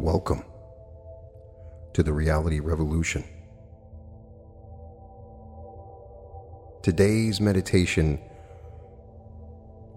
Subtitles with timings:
[0.00, 0.44] Welcome
[1.92, 3.24] to the Reality Revolution.
[6.84, 8.20] Today's meditation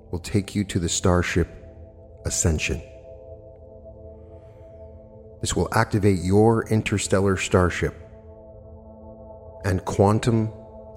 [0.09, 1.47] will take you to the starship
[2.25, 2.81] Ascension.
[5.39, 7.93] This will activate your interstellar starship
[9.65, 10.51] and quantum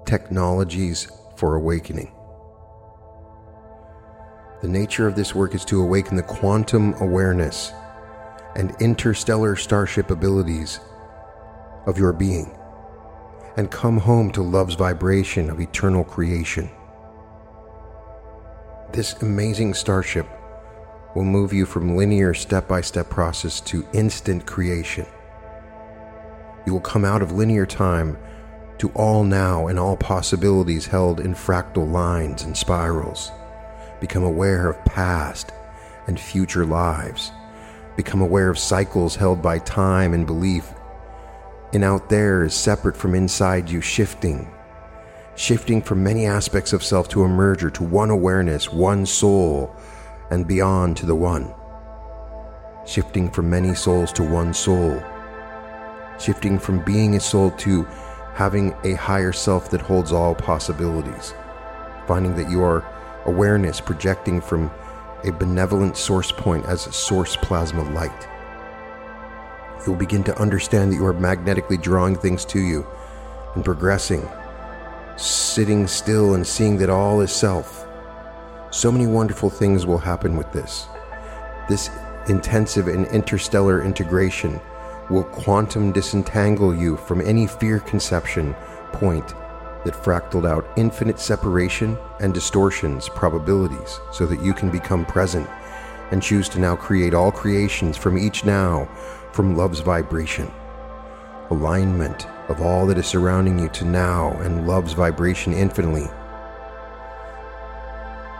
[0.07, 2.11] technologies for awakening.
[4.63, 7.71] The nature of this work is to awaken the quantum awareness
[8.55, 10.79] and interstellar starship abilities
[11.85, 12.57] of your being
[13.57, 16.69] and come home to love's vibration of eternal creation.
[18.91, 20.27] This amazing starship
[21.15, 25.05] will move you from linear step by step process to instant creation.
[26.65, 28.17] You will come out of linear time
[28.79, 33.31] to all now and all possibilities held in fractal lines and spirals.
[34.01, 35.51] Become aware of past
[36.07, 37.31] and future lives
[37.95, 40.73] become aware of cycles held by time and belief.
[41.73, 44.51] And out there is separate from inside you, shifting,
[45.35, 49.75] shifting from many aspects of self to a merger, to one awareness, one soul,
[50.31, 51.53] and beyond to the one.
[52.85, 55.01] Shifting from many souls to one soul.
[56.19, 57.83] Shifting from being a soul to
[58.33, 61.33] having a higher self that holds all possibilities.
[62.07, 62.85] Finding that you are
[63.25, 64.69] awareness projecting from
[65.23, 68.27] a benevolent source point as source plasma light.
[69.85, 72.85] You'll begin to understand that you are magnetically drawing things to you
[73.55, 74.27] and progressing,
[75.17, 77.87] sitting still and seeing that all is self.
[78.71, 80.87] So many wonderful things will happen with this.
[81.69, 81.89] This
[82.27, 84.59] intensive and interstellar integration
[85.09, 88.55] will quantum disentangle you from any fear conception
[88.91, 89.33] point
[89.85, 95.47] that fractaled out infinite separation and distortions probabilities so that you can become present
[96.11, 98.85] and choose to now create all creations from each now
[99.31, 100.51] from love's vibration.
[101.49, 106.07] Alignment of all that is surrounding you to now and love's vibration infinitely.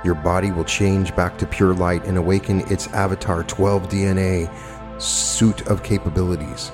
[0.03, 5.67] Your body will change back to pure light and awaken its avatar 12 DNA suit
[5.67, 6.71] of capabilities.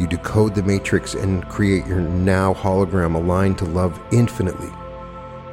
[0.00, 4.70] You decode the matrix and create your now hologram aligned to love infinitely.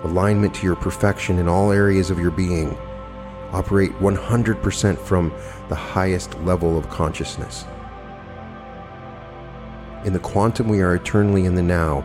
[0.04, 2.78] Alignment to your perfection in all areas of your being.
[3.52, 5.34] Operate 100% from
[5.68, 7.66] the highest level of consciousness.
[10.06, 12.00] In the quantum, we are eternally in the now,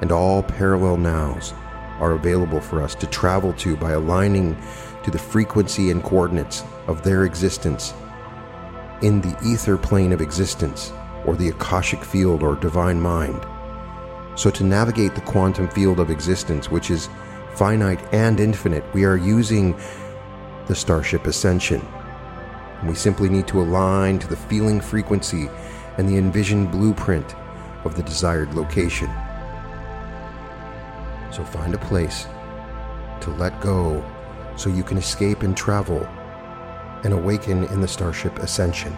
[0.00, 1.54] and all parallel nows
[1.98, 4.56] are available for us to travel to by aligning
[5.02, 7.94] to the frequency and coordinates of their existence
[9.02, 10.92] in the ether plane of existence
[11.24, 13.44] or the Akashic field or divine mind.
[14.36, 17.08] So, to navigate the quantum field of existence, which is
[17.54, 19.78] finite and infinite, we are using
[20.66, 21.86] the Starship Ascension.
[22.84, 25.48] We simply need to align to the feeling frequency
[25.98, 27.36] and the envisioned blueprint
[27.84, 29.08] of the desired location.
[31.30, 32.26] So, find a place
[33.20, 34.04] to let go
[34.56, 36.04] so you can escape and travel
[37.04, 38.96] and awaken in the Starship Ascension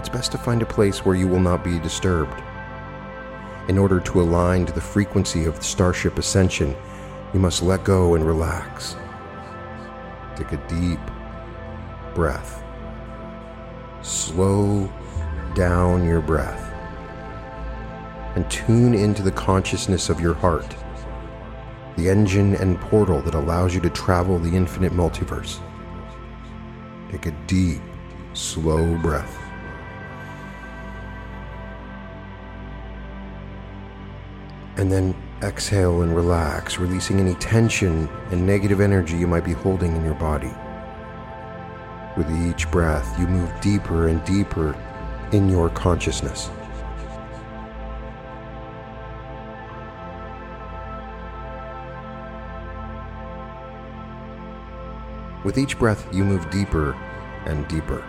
[0.00, 2.42] it's best to find a place where you will not be disturbed.
[3.68, 6.74] In order to align to the frequency of the Starship Ascension,
[7.34, 8.96] you must let go and relax.
[10.36, 11.00] Take a deep
[12.14, 12.64] breath.
[14.00, 14.90] Slow
[15.54, 16.72] down your breath
[18.36, 20.74] and tune into the consciousness of your heart,
[21.98, 25.60] the engine and portal that allows you to travel the infinite multiverse.
[27.10, 27.82] Take a deep,
[28.32, 29.39] slow breath.
[34.76, 39.96] And then exhale and relax, releasing any tension and negative energy you might be holding
[39.96, 40.52] in your body.
[42.16, 44.76] With each breath, you move deeper and deeper
[45.32, 46.50] in your consciousness.
[55.44, 56.92] With each breath, you move deeper
[57.46, 58.04] and deeper,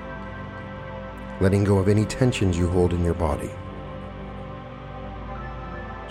[1.40, 3.52] letting go of any tensions you hold in your body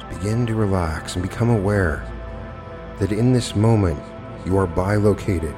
[0.09, 2.07] begin to relax and become aware
[2.99, 4.03] that in this moment
[4.47, 5.55] you are bilocated.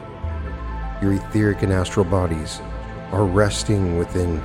[1.00, 2.60] Your etheric and astral bodies
[3.10, 4.42] are resting within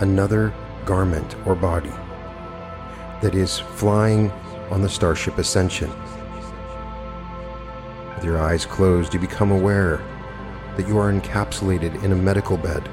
[0.00, 0.52] another
[0.84, 1.92] garment or body
[3.22, 4.30] that is flying
[4.70, 5.90] on the Starship Ascension.
[8.14, 10.00] With your eyes closed, you become aware
[10.76, 12.88] that you are encapsulated in a medical bed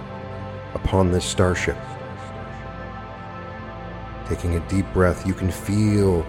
[0.73, 1.77] upon this starship.
[4.27, 6.25] Taking a deep breath, you can feel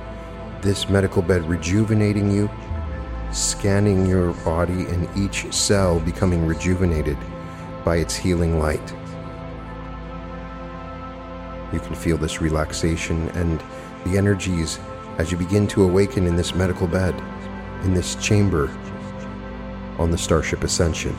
[0.60, 2.50] this medical bed rejuvenating you,
[3.32, 7.16] scanning your body, and each cell becoming rejuvenated
[7.84, 8.94] by its healing light.
[11.72, 13.62] You can feel this relaxation and
[14.04, 14.78] the energies
[15.18, 17.14] as you begin to awaken in this medical bed,
[17.82, 18.68] in this chamber
[19.98, 21.16] on the Starship Ascension.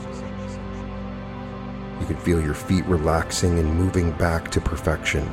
[2.00, 5.28] You can feel your feet relaxing and moving back to perfection.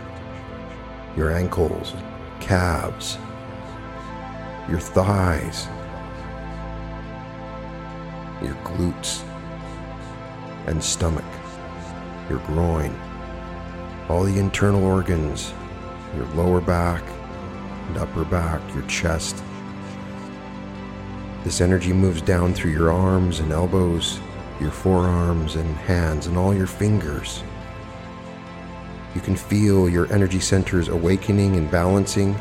[1.16, 1.94] Your ankles,
[2.40, 3.18] calves,
[4.70, 5.68] your thighs,
[8.42, 9.24] your glutes
[10.68, 11.24] and stomach,
[12.30, 12.94] your groin,
[14.10, 15.54] all the internal organs,
[16.16, 17.04] your lower back
[17.88, 19.42] and upper back, your chest.
[21.44, 24.20] This energy moves down through your arms and elbows,
[24.60, 27.44] your forearms and hands, and all your fingers.
[29.16, 32.36] You can feel your energy centers awakening and balancing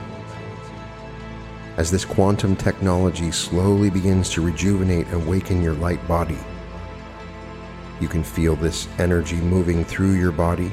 [1.77, 6.39] as this quantum technology slowly begins to rejuvenate and awaken your light body.
[8.01, 10.71] You can feel this energy moving through your body,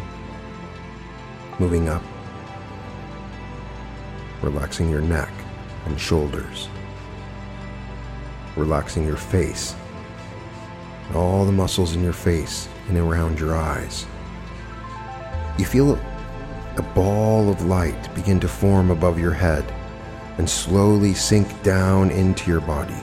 [1.59, 2.03] moving up,
[4.41, 5.31] relaxing your neck
[5.85, 6.67] and shoulders,
[8.55, 9.75] relaxing your face,
[11.13, 14.05] all the muscles in your face and around your eyes.
[15.61, 15.99] You feel
[16.77, 19.63] a ball of light begin to form above your head
[20.39, 22.97] and slowly sink down into your body.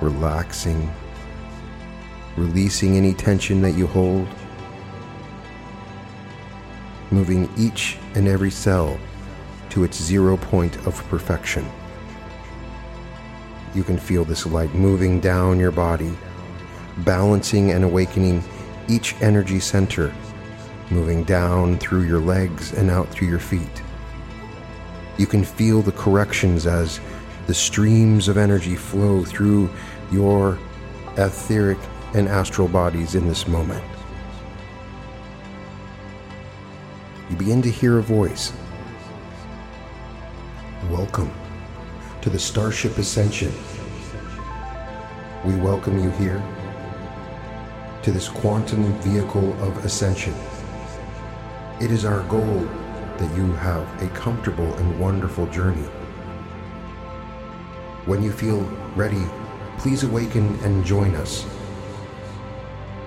[0.00, 0.88] Relaxing,
[2.36, 4.28] releasing any tension that you hold,
[7.10, 9.00] moving each and every cell
[9.70, 11.68] to its zero point of perfection.
[13.74, 16.16] You can feel this light moving down your body,
[16.98, 18.44] balancing and awakening
[18.90, 20.12] each energy center,
[20.90, 23.82] moving down through your legs and out through your feet.
[25.16, 26.98] You can feel the corrections as
[27.46, 29.70] the streams of energy flow through
[30.10, 30.58] your
[31.16, 31.78] etheric
[32.14, 33.84] and astral bodies in this moment.
[37.28, 38.52] You begin to hear a voice.
[40.90, 41.32] Welcome
[42.22, 43.52] to the Starship Ascension.
[45.44, 46.42] We welcome you here
[48.02, 50.34] to this quantum vehicle of ascension.
[51.80, 52.68] It is our goal
[53.18, 55.86] that you have a comfortable and wonderful journey.
[58.06, 58.60] When you feel
[58.96, 59.22] ready,
[59.76, 61.44] please awaken and join us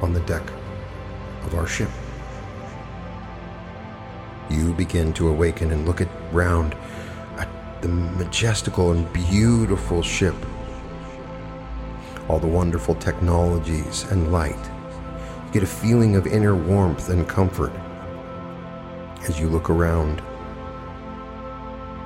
[0.02, 0.44] on the deck
[1.46, 1.90] of our ship.
[4.50, 6.02] You begin to awaken and look
[6.32, 6.76] around
[7.38, 7.50] at
[7.82, 10.36] the majestical and beautiful ship.
[12.28, 14.73] All the wonderful technologies and light.
[15.54, 17.72] Get a feeling of inner warmth and comfort
[19.30, 20.20] as you look around.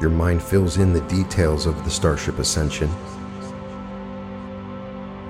[0.02, 2.90] Your mind fills in the details of the Starship Ascension.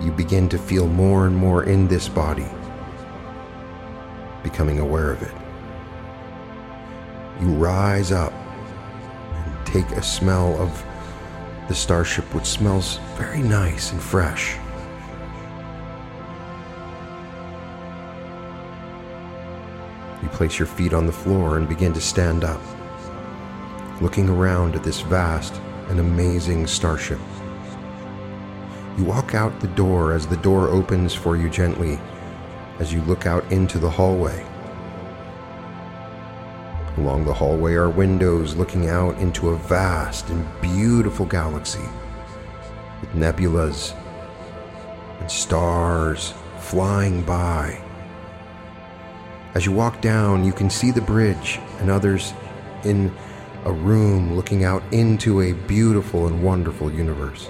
[0.01, 2.47] You begin to feel more and more in this body,
[4.41, 5.35] becoming aware of it.
[7.39, 10.83] You rise up and take a smell of
[11.67, 14.57] the starship, which smells very nice and fresh.
[20.27, 22.59] You place your feet on the floor and begin to stand up,
[24.01, 27.19] looking around at this vast and amazing starship.
[28.97, 31.97] You walk out the door as the door opens for you gently
[32.79, 34.45] as you look out into the hallway.
[36.97, 41.87] Along the hallway are windows looking out into a vast and beautiful galaxy
[42.99, 43.95] with nebulas
[45.21, 47.81] and stars flying by
[49.57, 52.31] as you walk down, you can see the bridge and others
[52.83, 53.11] in
[53.65, 57.49] a room looking out into a beautiful and wonderful universe.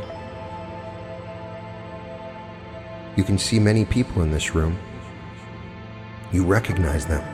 [3.17, 4.79] You can see many people in this room.
[6.31, 7.25] You recognize them.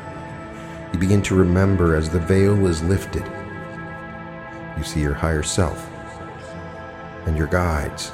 [0.91, 3.31] You begin to remember as the veil is lifted.
[4.75, 5.87] You see your higher self
[7.27, 8.11] and your guides,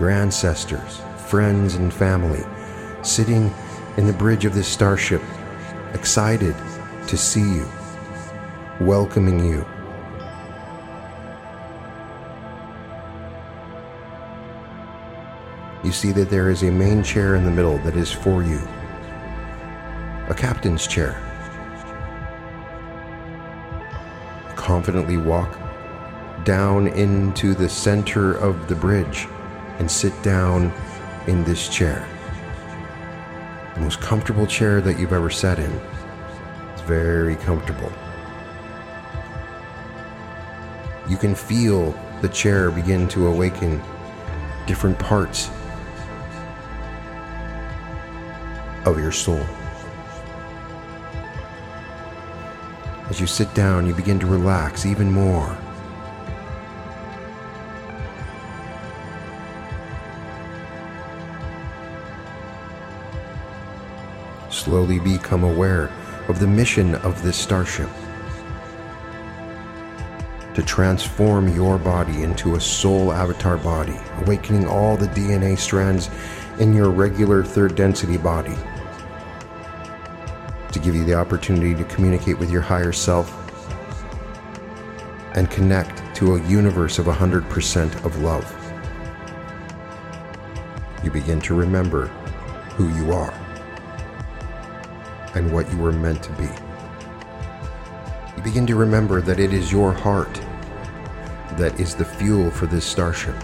[0.00, 2.42] your ancestors, friends, and family
[3.02, 3.54] sitting
[3.96, 5.22] in the bridge of this starship,
[5.92, 6.56] excited
[7.06, 7.68] to see you,
[8.80, 9.66] welcoming you.
[15.84, 18.60] You see that there is a main chair in the middle that is for you,
[20.28, 21.20] a captain's chair.
[24.56, 25.58] Confidently walk
[26.44, 29.28] down into the center of the bridge
[29.78, 30.72] and sit down
[31.26, 32.08] in this chair
[33.80, 35.70] most comfortable chair that you've ever sat in.
[36.72, 37.92] It's very comfortable.
[41.08, 43.82] You can feel the chair begin to awaken
[44.66, 45.50] different parts
[48.86, 49.44] of your soul.
[53.08, 55.58] As you sit down, you begin to relax even more.
[64.62, 65.90] Slowly become aware
[66.28, 67.88] of the mission of this starship.
[70.54, 76.10] To transform your body into a soul avatar body, awakening all the DNA strands
[76.60, 78.54] in your regular third density body.
[80.70, 83.36] To give you the opportunity to communicate with your higher self
[85.34, 88.46] and connect to a universe of 100% of love.
[91.02, 92.06] You begin to remember
[92.76, 93.41] who you are
[95.34, 96.48] and what you were meant to be.
[98.36, 100.40] You begin to remember that it is your heart
[101.58, 103.36] that is the fuel for this starship.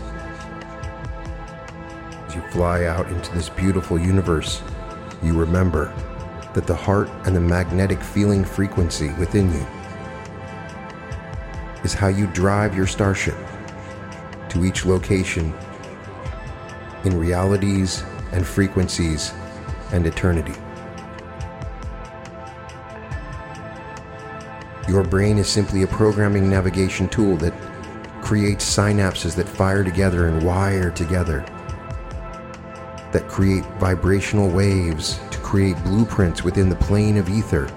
[2.26, 4.62] As you fly out into this beautiful universe,
[5.22, 5.92] you remember
[6.54, 9.66] that the heart and the magnetic feeling frequency within you
[11.84, 13.36] is how you drive your starship
[14.48, 15.54] to each location
[17.04, 18.02] in realities
[18.32, 19.32] and frequencies
[19.92, 20.54] and eternity.
[24.88, 27.52] Your brain is simply a programming navigation tool that
[28.22, 31.44] creates synapses that fire together and wire together,
[33.12, 37.68] that create vibrational waves to create blueprints within the plane of ether.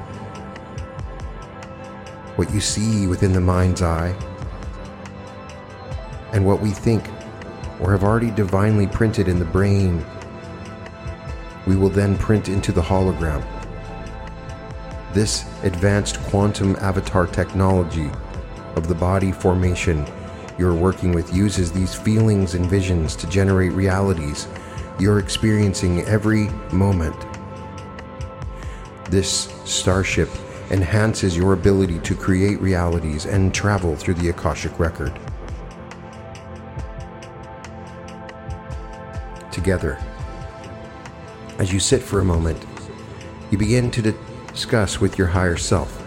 [2.38, 4.16] What you see within the mind's eye,
[6.32, 7.10] and what we think
[7.82, 10.06] or have already divinely printed in the brain,
[11.68, 13.44] we will then print into the hologram
[15.14, 18.10] this advanced quantum avatar technology
[18.76, 20.06] of the body formation
[20.58, 24.48] you're working with uses these feelings and visions to generate realities
[25.00, 27.16] you're experiencing every moment.
[29.10, 30.30] This starship
[30.70, 35.20] enhances your ability to create realities and travel through the Akashic Record.
[39.52, 40.00] Together,
[41.58, 42.64] as you sit for a moment,
[43.50, 44.02] you begin to
[44.52, 45.98] discuss with your higher self,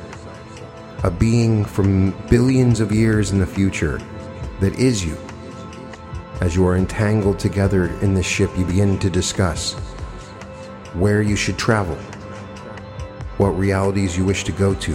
[1.02, 4.00] a being from billions of years in the future
[4.60, 5.16] that is you.
[6.40, 9.72] As you are entangled together in this ship, you begin to discuss
[10.94, 11.96] where you should travel,
[13.38, 14.94] what realities you wish to go to,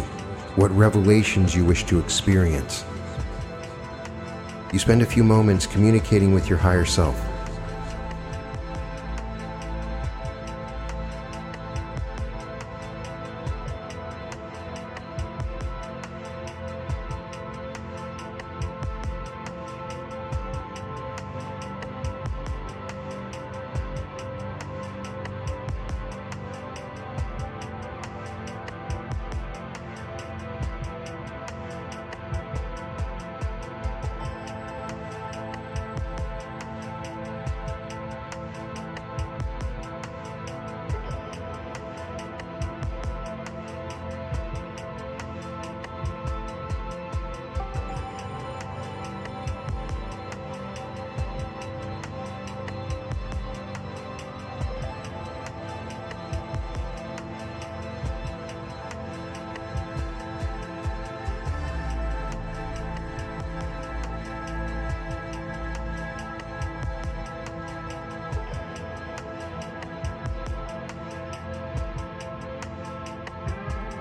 [0.55, 2.85] what revelations you wish to experience.
[4.71, 7.28] You spend a few moments communicating with your higher self.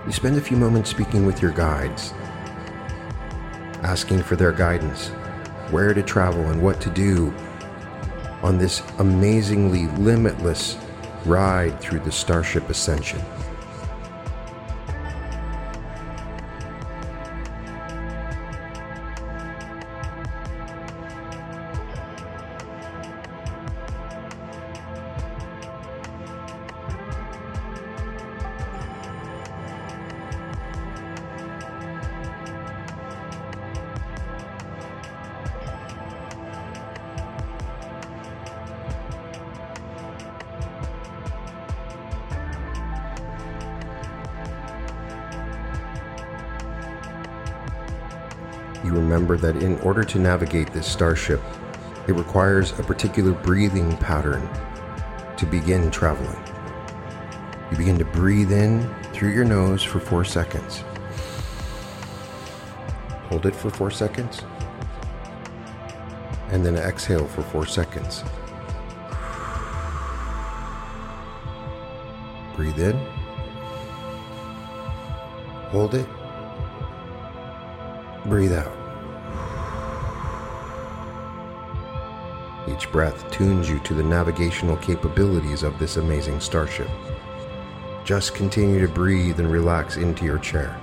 [0.08, 2.14] You spend a few moments speaking with your guides,
[3.82, 5.08] asking for their guidance,
[5.70, 7.30] where to travel and what to do
[8.42, 10.78] on this amazingly limitless
[11.26, 13.20] ride through the Starship Ascension.
[49.28, 51.42] Remember that in order to navigate this starship,
[52.06, 54.48] it requires a particular breathing pattern
[55.36, 56.36] to begin traveling.
[57.70, 60.82] You begin to breathe in through your nose for four seconds.
[63.28, 64.42] Hold it for four seconds.
[66.48, 68.24] And then exhale for four seconds.
[72.56, 72.96] Breathe in.
[75.70, 76.08] Hold it.
[78.24, 78.87] Breathe out.
[82.90, 86.88] Breath tunes you to the navigational capabilities of this amazing starship.
[88.02, 90.80] Just continue to breathe and relax into your chair.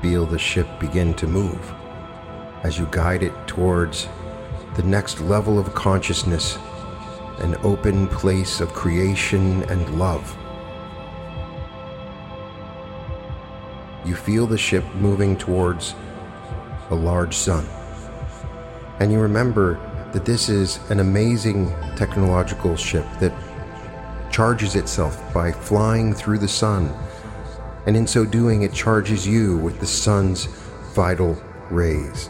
[0.00, 1.74] Feel the ship begin to move
[2.62, 4.08] as you guide it towards
[4.76, 6.58] the next level of consciousness,
[7.38, 10.36] an open place of creation and love.
[14.04, 15.94] You feel the ship moving towards
[16.90, 17.66] a large sun.
[19.00, 19.74] And you remember
[20.12, 23.34] that this is an amazing technological ship that
[24.32, 26.94] charges itself by flying through the sun
[27.88, 30.44] and in so doing, it charges you with the sun's
[30.92, 32.28] vital rays.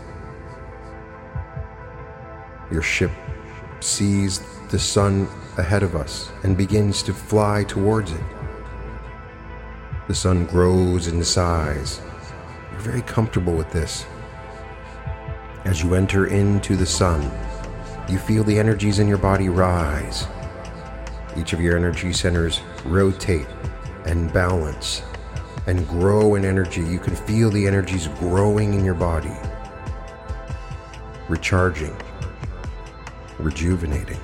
[2.71, 3.11] Your ship
[3.81, 8.23] sees the sun ahead of us and begins to fly towards it.
[10.07, 12.03] The sun grows in size.
[12.71, 14.07] You're very comfortable with this.
[15.65, 17.29] As you enter into the sun,
[18.09, 20.29] you feel the energies in your body rise.
[21.37, 23.49] Each of your energy centers rotate
[24.07, 25.03] and balance
[25.69, 26.81] and grow in energy.
[26.81, 29.37] You can feel the energies growing in your body,
[31.29, 31.95] recharging,
[33.39, 34.19] rejuvenating.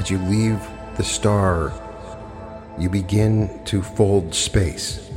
[0.00, 0.58] As you leave
[0.96, 1.74] the star,
[2.78, 5.10] you begin to fold space.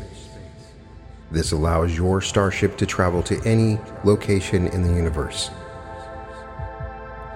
[1.32, 5.52] This allows your starship to travel to any location in the universe.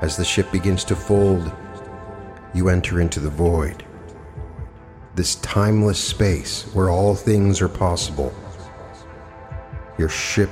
[0.01, 1.49] As the ship begins to fold,
[2.53, 3.85] you enter into the void.
[5.15, 8.33] This timeless space where all things are possible.
[9.97, 10.49] Your ship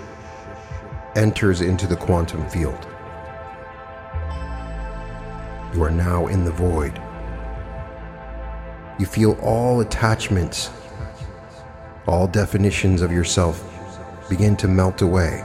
[1.18, 2.88] enters into the quantum field.
[5.96, 7.02] Now in the void.
[9.00, 10.70] You feel all attachments,
[12.08, 13.64] all definitions of yourself
[14.30, 15.44] begin to melt away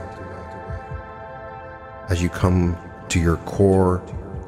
[2.09, 2.77] as you come
[3.09, 4.01] to your core,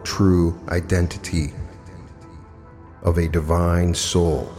[0.03, 1.53] true identity
[3.03, 4.51] of a divine soul.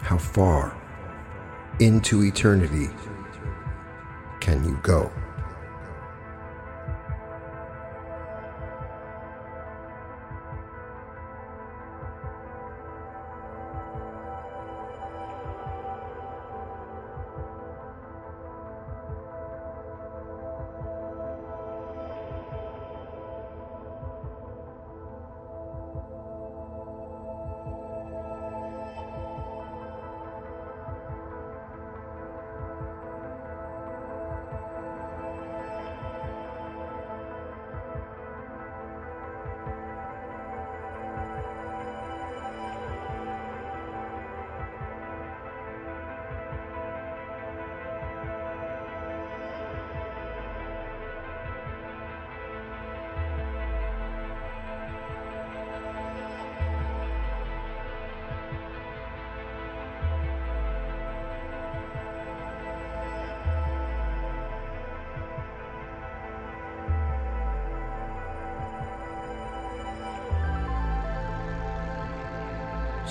[0.00, 0.76] How far
[1.80, 2.88] into eternity
[4.40, 5.10] can you go?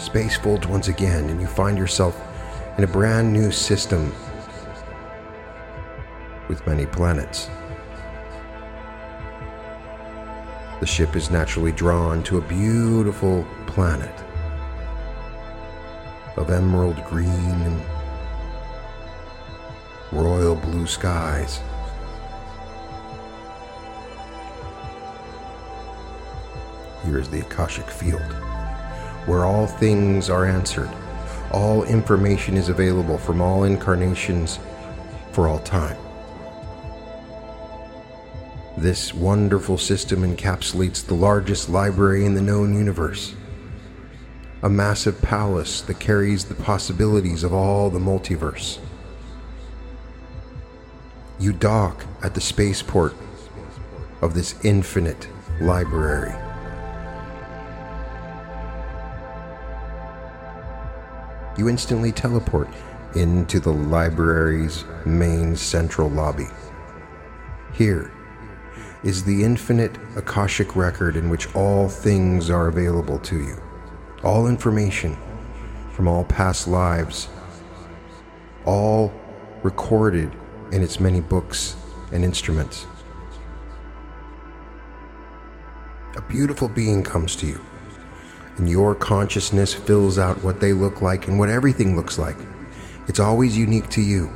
[0.01, 2.19] Space folds once again, and you find yourself
[2.77, 4.13] in a brand new system
[6.47, 7.49] with many planets.
[10.79, 14.15] The ship is naturally drawn to a beautiful planet
[16.35, 17.81] of emerald green and
[20.11, 21.59] royal blue skies.
[27.05, 28.35] Here is the Akashic Field,
[29.25, 30.89] where all things are answered.
[31.51, 34.59] All information is available from all incarnations
[35.31, 35.97] for all time.
[38.77, 43.35] This wonderful system encapsulates the largest library in the known universe.
[44.63, 48.79] A massive palace that carries the possibilities of all the multiverse.
[51.39, 53.13] You dock at the spaceport
[54.21, 55.27] of this infinite
[55.59, 56.33] library.
[61.61, 62.69] You instantly teleport
[63.13, 66.47] into the library's main central lobby.
[67.71, 68.11] Here
[69.03, 73.61] is the infinite Akashic record in which all things are available to you.
[74.23, 75.15] All information
[75.91, 77.29] from all past lives,
[78.65, 79.13] all
[79.61, 80.35] recorded
[80.71, 81.75] in its many books
[82.11, 82.87] and instruments.
[86.15, 87.61] A beautiful being comes to you,
[88.57, 92.35] and your consciousness fills out what they look like and what everything looks like.
[93.07, 94.31] It's always unique to you.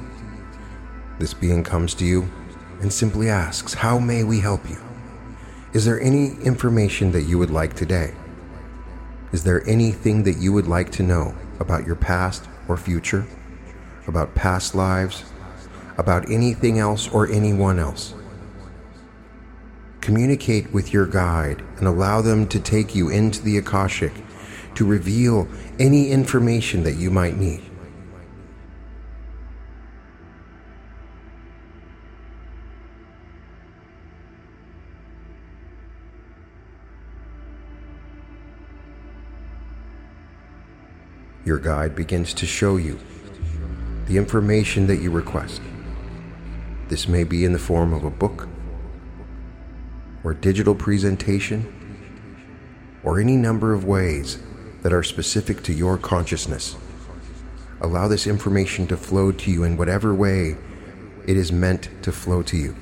[1.20, 2.30] This being comes to you
[2.82, 4.78] and simply asks, How may we help you?
[5.74, 8.14] Is there any information that you would like today?
[9.32, 13.26] Is there anything that you would like to know about your past or future?
[14.08, 15.26] About past lives?
[15.98, 18.14] About anything else or anyone else?
[20.06, 24.12] Communicate with your guide and allow them to take you into the Akashic
[24.76, 25.48] to reveal
[25.80, 27.64] any information that you might need.
[41.44, 43.00] Your guide begins to show you
[44.06, 45.64] the information that you request.
[46.90, 48.48] This may be in the form of a book,
[50.26, 51.72] or digital presentation,
[53.04, 54.40] or any number of ways
[54.82, 56.76] that are specific to your consciousness.
[57.80, 60.58] Allow this information to flow to you in whatever way
[61.28, 62.76] it is meant to flow to you.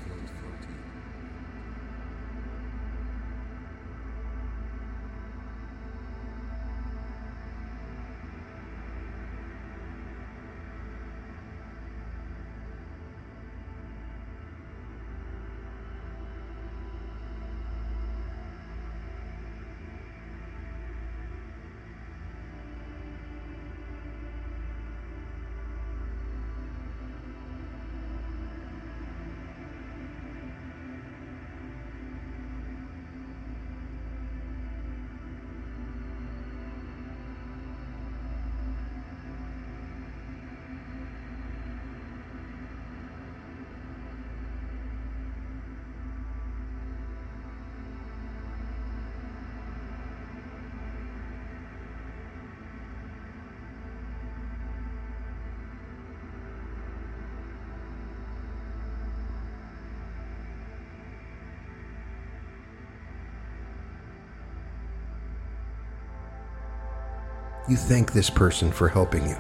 [67.69, 69.38] You thank this person for helping you,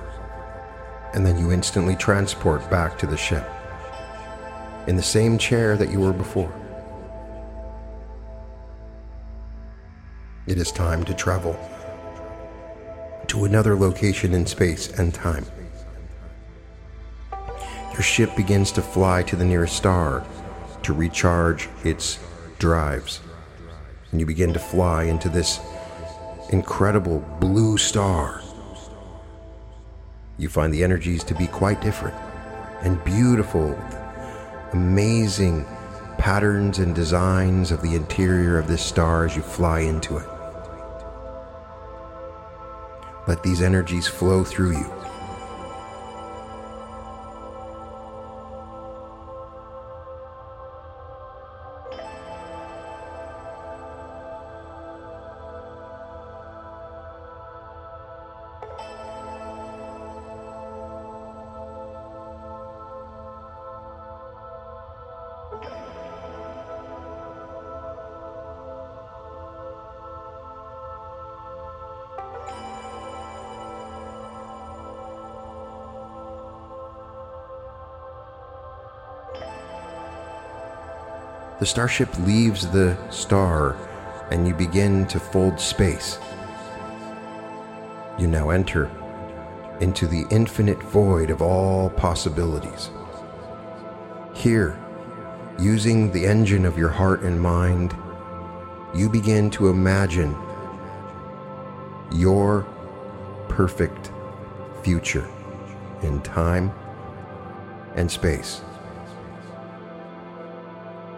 [1.13, 3.45] and then you instantly transport back to the ship
[4.87, 6.51] in the same chair that you were before.
[10.47, 11.59] It is time to travel
[13.27, 15.45] to another location in space and time.
[17.91, 20.25] Your ship begins to fly to the nearest star
[20.83, 22.19] to recharge its
[22.57, 23.19] drives,
[24.11, 25.59] and you begin to fly into this
[26.53, 28.39] incredible blue star.
[30.37, 32.15] You find the energies to be quite different
[32.83, 33.73] and beautiful,
[34.71, 35.65] amazing
[36.19, 40.27] patterns and designs of the interior of this star as you fly into it.
[43.27, 45.02] Let these energies flow through you.
[81.63, 83.77] The starship leaves the star
[84.31, 86.19] and you begin to fold space.
[88.19, 88.91] You now enter
[89.79, 92.89] into the infinite void of all possibilities.
[94.33, 94.77] Here,
[95.57, 97.95] using the engine of your heart and mind,
[98.93, 100.35] you begin to imagine
[102.11, 102.63] your
[103.47, 104.11] perfect
[104.81, 105.29] future
[106.01, 106.73] in time
[107.95, 108.63] and space.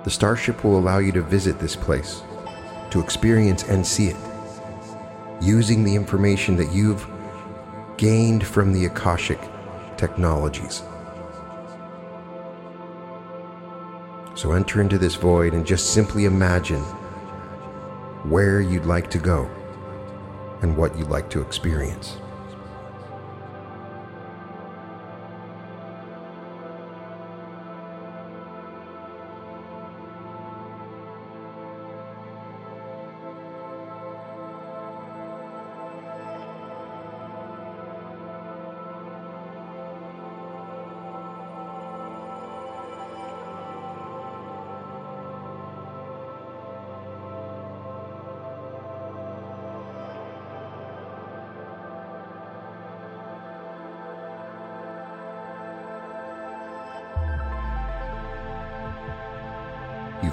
[0.06, 2.22] The starship will allow you to visit this place,
[2.92, 4.18] to experience and see it,
[5.42, 7.08] using the information that you've
[7.98, 9.40] gained from the Akashic
[9.98, 10.84] technologies.
[14.36, 16.84] So enter into this void and just simply imagine
[18.30, 19.50] where you'd like to go
[20.62, 22.18] and what you'd like to experience.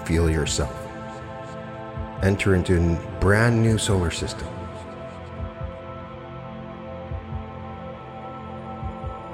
[0.07, 0.77] Feel yourself.
[2.23, 4.49] Enter into a brand new solar system.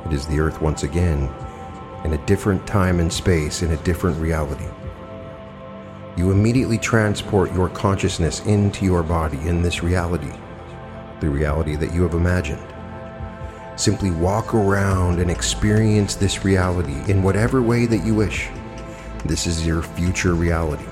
[0.07, 1.29] It is the Earth once again,
[2.05, 4.65] in a different time and space, in a different reality.
[6.17, 10.33] You immediately transport your consciousness into your body in this reality,
[11.21, 12.67] the reality that you have imagined.
[13.77, 18.49] Simply walk around and experience this reality in whatever way that you wish.
[19.29, 20.87] This is your future reality.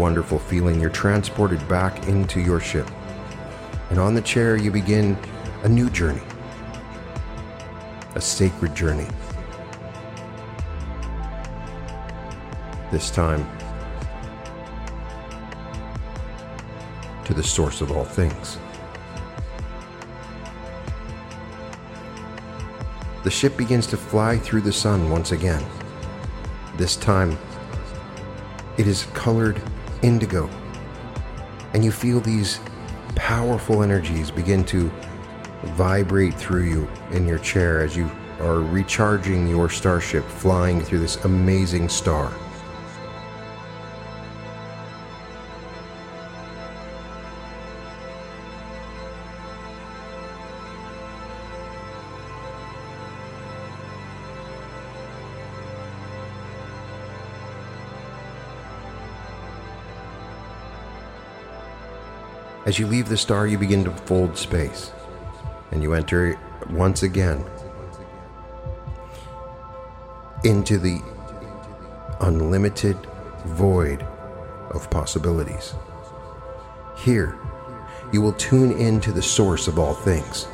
[0.00, 2.90] Wonderful feeling, you're transported back into your ship.
[3.90, 5.14] And on the chair, you begin
[5.62, 6.22] a new journey,
[8.14, 9.06] a sacred journey.
[12.90, 13.46] This time,
[17.26, 18.58] to the source of all things.
[23.22, 25.62] The ship begins to fly through the sun once again.
[26.78, 27.36] This time,
[28.78, 29.60] it is colored
[30.02, 30.48] indigo.
[31.74, 32.60] And you feel these
[33.14, 34.90] powerful energies begin to
[35.62, 38.10] vibrate through you in your chair as you
[38.40, 42.32] are recharging your starship flying through this amazing star.
[62.70, 64.92] As you leave the star, you begin to fold space,
[65.72, 66.38] and you enter
[66.70, 67.44] once again
[70.44, 71.00] into the
[72.20, 72.96] unlimited
[73.44, 74.04] void
[74.70, 75.74] of possibilities.
[76.96, 77.36] Here,
[78.12, 80.46] you will tune into the source of all things.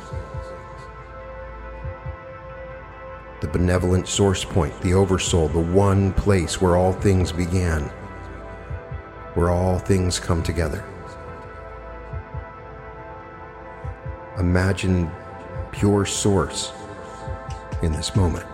[3.41, 7.83] The benevolent source point, the oversoul, the one place where all things began,
[9.35, 10.83] where all things come together.
[14.39, 15.11] Imagine
[15.71, 16.71] pure source
[17.81, 18.45] in this moment.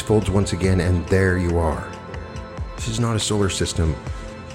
[0.00, 1.90] Folds once again, and there you are.
[2.76, 3.94] This is not a solar system.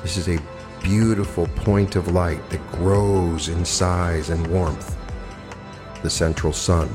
[0.02, 0.40] This is a
[0.82, 4.98] beautiful point of light that grows in size and warmth,
[6.02, 6.90] the central sun.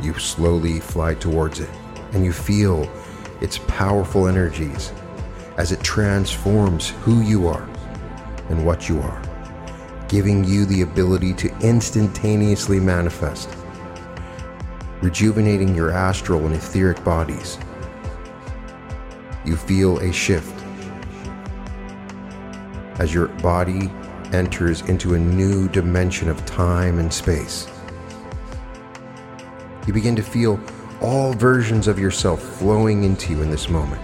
[0.00, 1.70] You slowly fly towards it,
[2.12, 2.90] and you feel
[3.40, 4.92] its powerful energies
[5.56, 7.68] as it transforms who you are
[8.48, 9.22] and what you are,
[10.08, 13.48] giving you the ability to instantaneously manifest,
[15.02, 17.58] rejuvenating your astral and etheric bodies.
[19.44, 20.54] You feel a shift
[23.00, 23.90] as your body
[24.32, 27.68] enters into a new dimension of time and space.
[29.86, 30.60] You begin to feel
[31.00, 34.00] all versions of yourself flowing into you in this moment.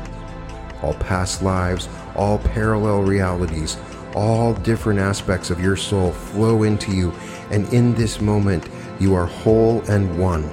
[0.83, 3.77] All past lives, all parallel realities,
[4.15, 7.13] all different aspects of your soul flow into you,
[7.51, 10.51] and in this moment, you are whole and one.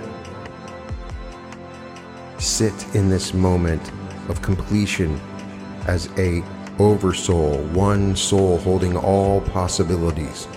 [2.46, 3.82] Sit in this moment
[4.30, 5.20] of completion
[5.88, 6.44] as a
[6.78, 10.48] oversoul, one soul holding all possibilities.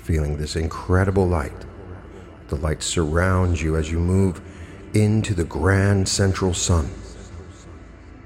[0.00, 1.52] Feeling this incredible light.
[2.48, 4.40] The light surrounds you as you move
[4.94, 6.90] into the grand central sun.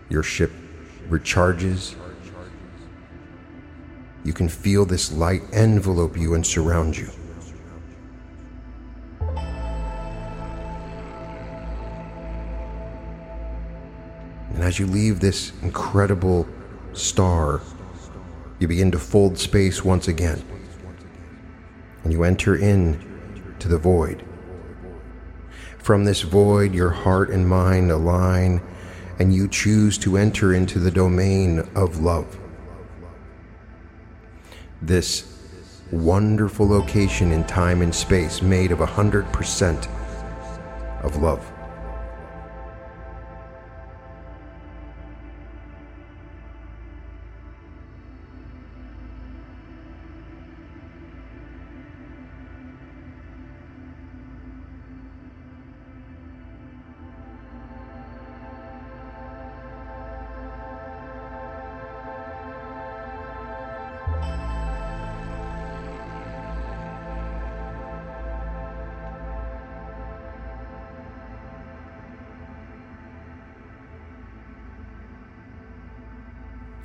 [0.09, 0.51] Your ship
[1.09, 1.95] recharges.
[4.25, 7.11] You can feel this light envelope you and surround you.
[14.55, 16.49] And as you leave this incredible
[16.95, 17.61] star,
[18.61, 20.43] you begin to fold space once again
[22.05, 24.25] and you enter in to the void.
[25.79, 28.63] From this void, your heart and mind align,
[29.19, 32.39] and you choose to enter into the domain of love.
[34.81, 35.31] This
[35.91, 39.89] wonderful location in time and space made of 100%
[41.03, 41.54] of love.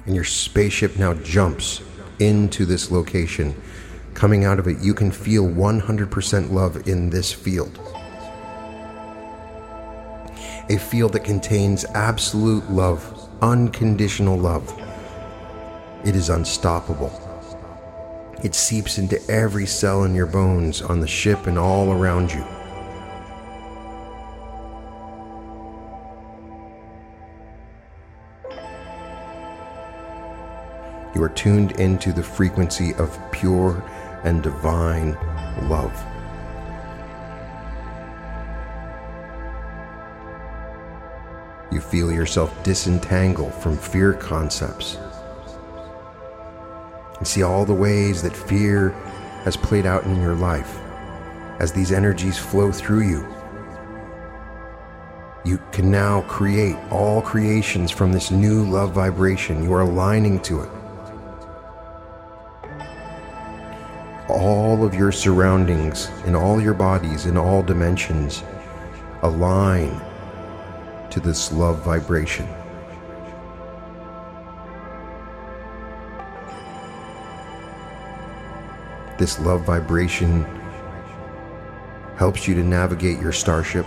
[0.09, 1.83] And your spaceship now jumps
[2.17, 3.55] into this location.
[4.15, 7.79] Coming out of it, you can feel 100% love in this field.
[10.67, 14.67] A field that contains absolute love, unconditional love.
[16.03, 17.13] It is unstoppable.
[18.43, 22.43] It seeps into every cell in your bones, on the ship, and all around you.
[31.19, 33.83] You are tuned into the frequency of pure
[34.23, 35.17] and divine
[35.67, 35.91] love.
[41.73, 44.97] You feel yourself disentangle from fear concepts
[47.17, 48.91] and see all the ways that fear
[49.43, 50.79] has played out in your life.
[51.59, 53.27] as these energies flow through you.
[55.43, 59.61] You can now create all creations from this new love vibration.
[59.61, 60.69] You are aligning to it.
[64.79, 68.45] All of your surroundings, in all your bodies, in all dimensions,
[69.23, 70.01] align
[71.09, 72.47] to this love vibration.
[79.17, 80.45] This love vibration
[82.15, 83.85] helps you to navigate your starship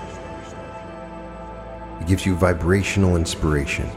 [2.03, 3.88] it gives you vibrational inspiration.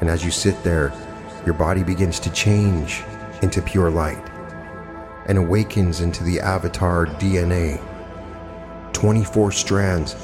[0.00, 0.92] And as you sit there,
[1.44, 3.02] your body begins to change
[3.42, 4.24] into pure light
[5.28, 7.80] and awakens into the avatar DNA.
[8.92, 10.14] 24 strands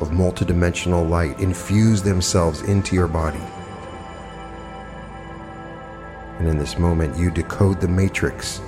[0.00, 3.40] of multidimensional light infuse themselves into your body.
[6.38, 8.60] And in this moment, you decode the matrix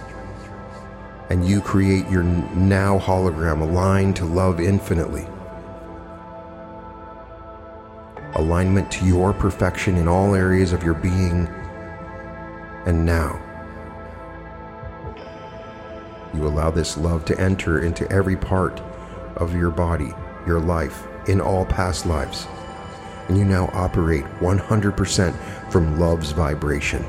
[1.30, 5.26] and you create your now hologram aligned to love infinitely.
[8.36, 11.48] alignment to your perfection in all areas of your being,
[12.86, 13.45] and now.
[16.36, 18.82] You allow this love to enter into every part
[19.36, 20.12] of your body,
[20.46, 22.46] your life, in all past lives.
[23.28, 27.04] And you now operate 100% from love's vibration.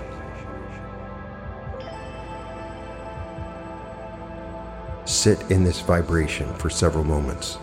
[5.03, 7.57] Sit in this vibration for several moments.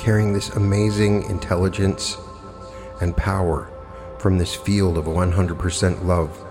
[0.00, 2.16] Carrying this amazing intelligence
[3.02, 3.70] and power
[4.18, 6.42] from this field of 100% love.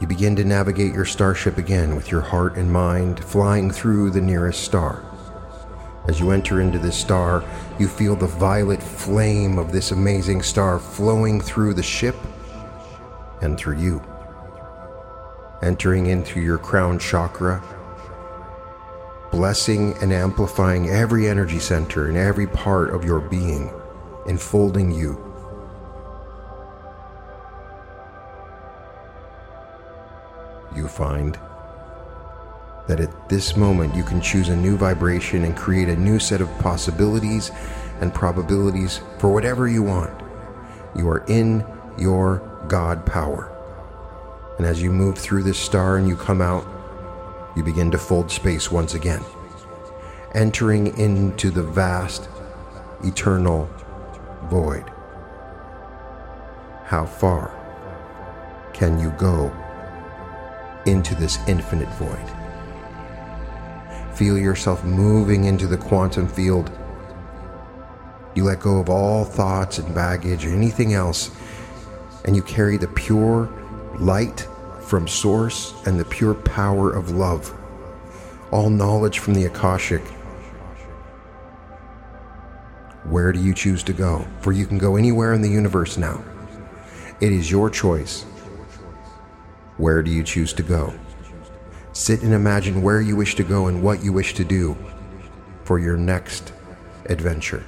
[0.00, 4.20] You begin to navigate your starship again with your heart and mind flying through the
[4.20, 5.04] nearest star.
[6.06, 7.44] As you enter into this star,
[7.80, 12.16] you feel the violet flame of this amazing star flowing through the ship
[13.40, 14.00] and through you.
[15.60, 17.60] Entering into your crown chakra,
[19.42, 23.72] blessing and amplifying every energy center in every part of your being,
[24.28, 25.18] enfolding you.
[30.76, 31.36] You find
[32.86, 36.40] that at this moment you can choose a new vibration and create a new set
[36.40, 37.50] of possibilities
[38.00, 40.22] and probabilities for whatever you want.
[40.94, 41.66] You are in
[41.98, 43.50] your God power.
[44.58, 46.64] And as you move through this star and you come out,
[47.56, 49.22] you begin to fold space once again,
[50.34, 52.28] entering into the vast,
[53.04, 53.68] eternal
[54.44, 54.90] void.
[56.84, 57.58] How far
[58.72, 59.52] can you go
[60.86, 62.30] into this infinite void?
[64.16, 66.70] Feel yourself moving into the quantum field.
[68.34, 71.30] You let go of all thoughts and baggage or anything else,
[72.24, 73.50] and you carry the pure
[73.98, 74.46] light
[74.92, 77.58] from Source and the pure power of love.
[78.50, 80.02] All knowledge from the Akashic.
[83.04, 84.26] Where do you choose to go?
[84.42, 86.22] For you can go anywhere in the universe now.
[87.22, 88.24] It is your choice.
[89.78, 90.92] Where do you choose to go?
[91.94, 94.76] Sit and imagine where you wish to go and what you wish to do
[95.64, 96.52] for your next
[97.06, 97.64] adventure.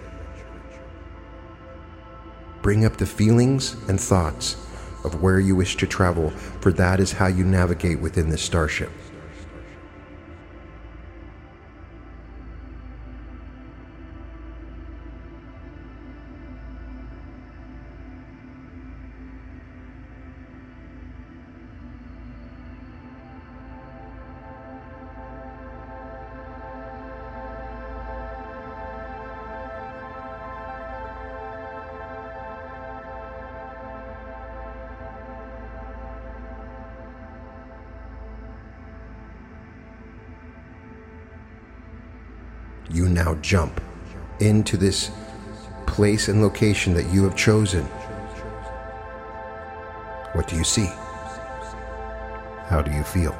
[2.60, 4.63] Bring up the feelings and thoughts
[5.04, 8.90] of where you wish to travel, for that is how you navigate within this starship.
[42.90, 43.80] You now jump
[44.40, 45.10] into this
[45.86, 47.84] place and location that you have chosen.
[50.32, 50.90] What do you see?
[52.66, 53.32] How do you feel?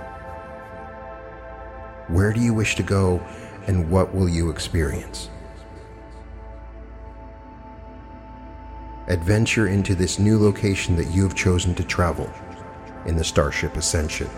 [2.09, 3.27] Where do you wish to go
[3.67, 5.31] and what will you experience?
[9.09, 12.33] Adventure into this new location that you have chosen to travel
[13.07, 14.29] in the Starship Ascension.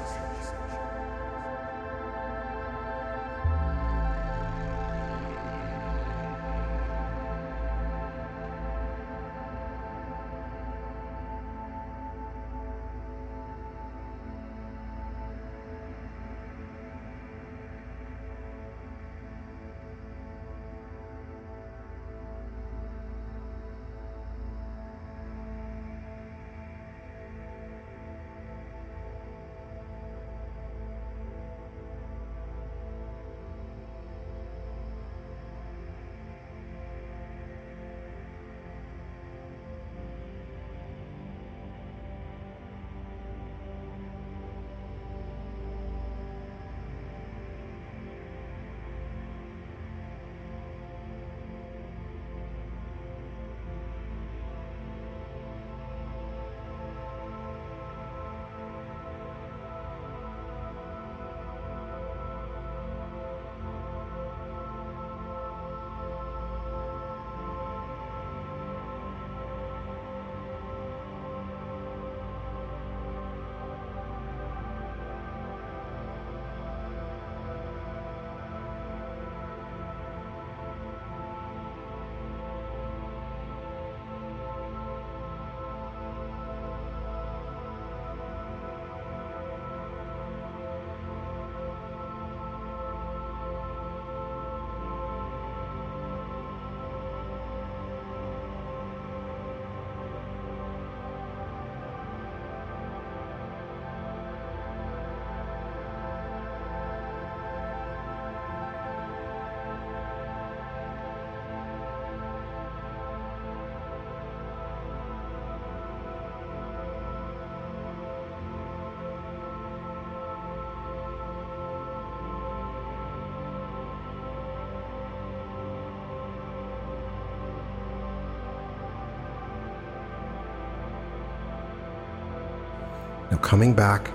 [133.36, 134.10] Now, coming back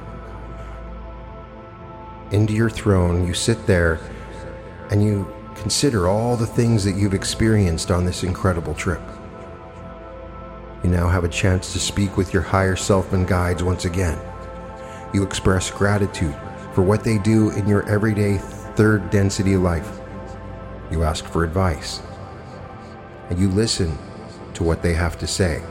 [2.32, 4.00] into your throne, you sit there
[4.90, 9.02] and you consider all the things that you've experienced on this incredible trip.
[10.84, 14.20] You now have a chance to speak with your higher self and guides once again.
[15.14, 16.36] You express gratitude
[16.74, 20.00] for what they do in your everyday third density life.
[20.90, 22.02] You ask for advice.
[23.30, 23.96] And you listen
[24.56, 25.62] to what they have to say.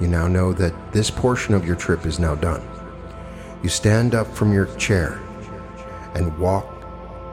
[0.00, 2.62] You now know that this portion of your trip is now done.
[3.62, 5.20] You stand up from your chair
[6.14, 6.66] and walk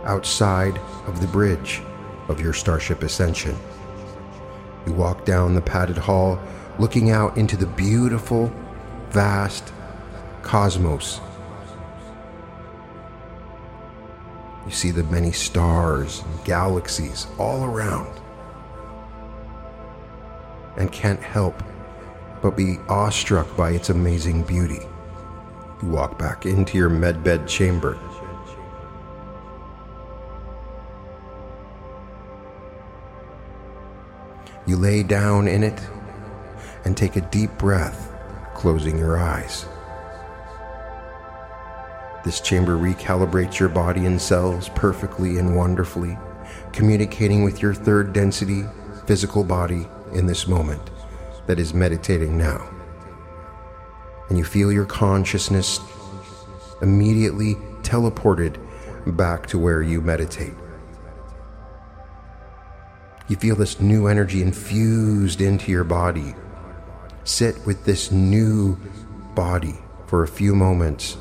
[0.05, 1.81] outside of the bridge
[2.27, 3.55] of your Starship Ascension.
[4.87, 6.39] You walk down the padded hall,
[6.79, 8.51] looking out into the beautiful,
[9.09, 9.71] vast
[10.41, 11.19] cosmos.
[14.65, 18.19] You see the many stars and galaxies all around
[20.77, 21.61] and can't help
[22.41, 24.81] but be awestruck by its amazing beauty.
[25.81, 27.99] You walk back into your medbed chamber.
[34.67, 35.79] You lay down in it
[36.85, 38.11] and take a deep breath,
[38.55, 39.65] closing your eyes.
[42.23, 46.17] This chamber recalibrates your body and cells perfectly and wonderfully,
[46.73, 48.63] communicating with your third density
[49.05, 50.89] physical body in this moment
[51.47, 52.67] that is meditating now.
[54.29, 55.79] And you feel your consciousness
[56.81, 58.57] immediately teleported
[59.15, 60.53] back to where you meditate.
[63.27, 66.35] You feel this new energy infused into your body.
[67.23, 68.77] Sit with this new
[69.33, 69.75] body
[70.07, 71.17] for a few moments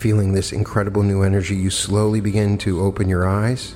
[0.00, 3.74] Feeling this incredible new energy, you slowly begin to open your eyes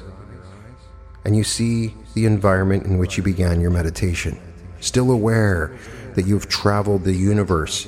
[1.26, 4.40] and you see the environment in which you began your meditation.
[4.80, 5.76] Still aware
[6.14, 7.86] that you have traveled the universe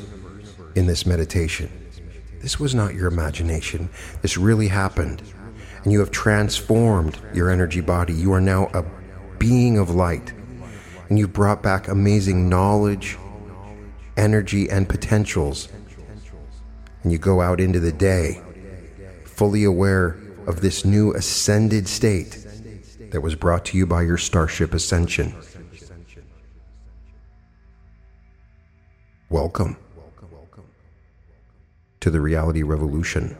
[0.74, 1.70] in this meditation.
[2.42, 3.88] This was not your imagination.
[4.20, 5.22] This really happened.
[5.82, 8.12] And you have transformed your energy body.
[8.12, 8.84] You are now a
[9.38, 10.34] being of light.
[11.08, 13.16] And you've brought back amazing knowledge,
[14.18, 15.68] energy, and potentials
[17.06, 18.42] and you go out into the day
[19.24, 22.44] fully aware of this new ascended state
[23.12, 25.32] that was brought to you by your Starship Ascension.
[29.30, 29.76] Welcome
[32.00, 33.36] to the Reality Revolution.